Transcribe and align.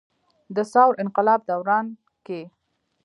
د 0.55 0.57
ثور 0.71 0.91
انقلاب 1.03 1.39
دوران 1.49 1.85
کښې 2.25 2.41